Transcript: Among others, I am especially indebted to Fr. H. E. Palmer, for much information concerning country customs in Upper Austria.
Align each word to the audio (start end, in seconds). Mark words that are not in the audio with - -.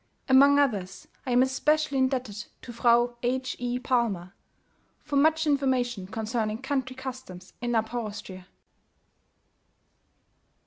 Among 0.27 0.57
others, 0.57 1.07
I 1.27 1.31
am 1.31 1.43
especially 1.43 1.99
indebted 1.99 2.45
to 2.63 2.73
Fr. 2.73 3.13
H. 3.21 3.55
E. 3.59 3.77
Palmer, 3.77 4.33
for 5.03 5.15
much 5.15 5.45
information 5.45 6.07
concerning 6.07 6.57
country 6.59 6.95
customs 6.95 7.53
in 7.61 7.75
Upper 7.75 7.99
Austria. 7.99 8.47